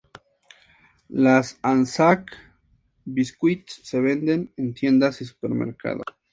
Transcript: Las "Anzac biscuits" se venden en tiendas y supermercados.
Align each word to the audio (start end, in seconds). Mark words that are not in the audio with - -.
Las 1.09 1.59
"Anzac 1.61 2.31
biscuits" 3.05 3.81
se 3.83 4.01
venden 4.01 4.51
en 4.57 4.73
tiendas 4.73 5.21
y 5.21 5.25
supermercados. 5.25 6.01